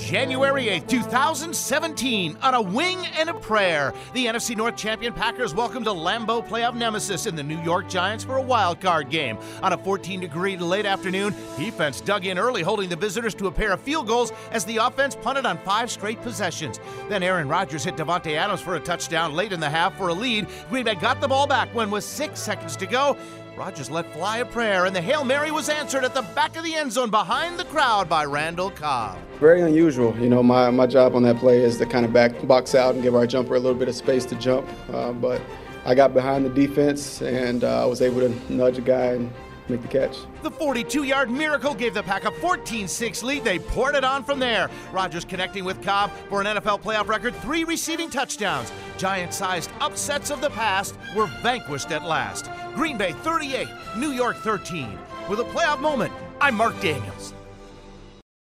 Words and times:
January 0.00 0.64
8th, 0.64 0.88
2017, 0.88 2.36
on 2.42 2.54
a 2.54 2.60
wing 2.60 3.06
and 3.18 3.28
a 3.28 3.34
prayer, 3.34 3.92
the 4.14 4.26
NFC 4.26 4.56
North 4.56 4.74
champion 4.74 5.12
Packers 5.12 5.54
welcomed 5.54 5.86
a 5.86 5.90
Lambeau 5.90 6.44
playoff 6.44 6.74
nemesis 6.74 7.26
in 7.26 7.36
the 7.36 7.42
New 7.42 7.60
York 7.60 7.88
Giants 7.88 8.24
for 8.24 8.36
a 8.36 8.42
wild 8.42 8.80
card 8.80 9.10
game. 9.10 9.38
On 9.62 9.74
a 9.74 9.78
14 9.78 10.18
degree 10.18 10.56
late 10.56 10.86
afternoon, 10.86 11.34
defense 11.56 12.00
dug 12.00 12.24
in 12.24 12.38
early, 12.38 12.62
holding 12.62 12.88
the 12.88 12.96
visitors 12.96 13.34
to 13.34 13.46
a 13.46 13.52
pair 13.52 13.72
of 13.72 13.80
field 13.80 14.06
goals 14.06 14.32
as 14.52 14.64
the 14.64 14.78
offense 14.78 15.14
punted 15.14 15.44
on 15.44 15.58
five 15.58 15.90
straight 15.90 16.20
possessions. 16.22 16.80
Then 17.08 17.22
Aaron 17.22 17.46
Rodgers 17.46 17.84
hit 17.84 17.96
Davante 17.96 18.34
Adams 18.34 18.62
for 18.62 18.76
a 18.76 18.80
touchdown 18.80 19.34
late 19.34 19.52
in 19.52 19.60
the 19.60 19.70
half 19.70 19.96
for 19.98 20.08
a 20.08 20.14
lead. 20.14 20.46
Green 20.70 20.84
Bay 20.84 20.94
got 20.94 21.20
the 21.20 21.28
ball 21.28 21.46
back 21.46 21.72
when 21.74 21.90
with 21.90 22.04
six 22.04 22.40
seconds 22.40 22.74
to 22.76 22.86
go. 22.86 23.16
Rodgers 23.56 23.90
let 23.90 24.12
fly 24.12 24.38
a 24.38 24.44
prayer, 24.44 24.86
and 24.86 24.94
the 24.94 25.00
Hail 25.00 25.24
Mary 25.24 25.50
was 25.50 25.68
answered 25.68 26.04
at 26.04 26.14
the 26.14 26.22
back 26.34 26.56
of 26.56 26.64
the 26.64 26.74
end 26.74 26.92
zone 26.92 27.10
behind 27.10 27.58
the 27.58 27.64
crowd 27.64 28.08
by 28.08 28.24
Randall 28.24 28.70
Cobb. 28.70 29.18
Very 29.38 29.60
unusual. 29.60 30.16
You 30.18 30.28
know, 30.28 30.42
my, 30.42 30.70
my 30.70 30.86
job 30.86 31.14
on 31.14 31.22
that 31.24 31.36
play 31.36 31.58
is 31.62 31.76
to 31.78 31.86
kind 31.86 32.06
of 32.06 32.12
back 32.12 32.46
box 32.46 32.74
out 32.74 32.94
and 32.94 33.02
give 33.02 33.14
our 33.14 33.26
jumper 33.26 33.56
a 33.56 33.58
little 33.58 33.78
bit 33.78 33.88
of 33.88 33.94
space 33.94 34.24
to 34.26 34.34
jump. 34.36 34.68
Uh, 34.92 35.12
but 35.12 35.42
I 35.84 35.94
got 35.94 36.14
behind 36.14 36.44
the 36.44 36.50
defense 36.50 37.22
and 37.22 37.64
uh, 37.64 37.82
I 37.82 37.86
was 37.86 38.02
able 38.02 38.20
to 38.20 38.52
nudge 38.52 38.78
a 38.78 38.82
guy 38.82 39.12
and 39.12 39.32
make 39.70 39.82
the 39.82 39.88
catch. 39.88 40.16
The 40.42 40.50
42 40.50 41.04
yard 41.04 41.30
miracle 41.30 41.74
gave 41.74 41.94
the 41.94 42.02
Pack 42.02 42.24
a 42.24 42.30
14 42.30 42.88
6 42.88 43.22
lead. 43.22 43.44
They 43.44 43.58
poured 43.58 43.94
it 43.94 44.04
on 44.04 44.24
from 44.24 44.38
there. 44.38 44.70
Rodgers 44.92 45.24
connecting 45.24 45.64
with 45.64 45.82
Cobb 45.82 46.10
for 46.28 46.40
an 46.40 46.46
NFL 46.46 46.82
playoff 46.82 47.08
record 47.08 47.34
three 47.36 47.64
receiving 47.64 48.10
touchdowns. 48.10 48.72
Giant 48.98 49.32
sized 49.32 49.70
upsets 49.80 50.30
of 50.30 50.40
the 50.40 50.50
past 50.50 50.96
were 51.14 51.26
vanquished 51.42 51.90
at 51.90 52.04
last. 52.04 52.50
Green 52.74 52.98
Bay 52.98 53.12
38, 53.12 53.68
New 53.96 54.10
York 54.10 54.36
13. 54.38 54.98
With 55.28 55.40
a 55.40 55.44
playoff 55.44 55.80
moment, 55.80 56.12
I'm 56.40 56.54
Mark 56.54 56.78
Daniels. 56.80 57.34